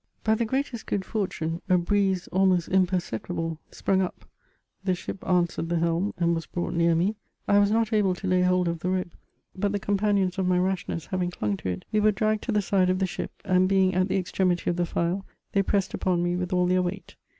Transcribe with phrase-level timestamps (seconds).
[0.23, 4.25] By the greatest good fortune, a breeze, almost imperceptible, sprung up;
[4.83, 8.25] the ship answered the helm, and was brought near me; I was not able to
[8.25, 9.11] lay hold of the rope;
[9.55, 12.63] but the companions of my rashness having clung to it, we were dragged to the
[12.63, 16.23] side of the ship, and being at the extremity of the file, they pressed upon
[16.23, 17.15] me with all their weight.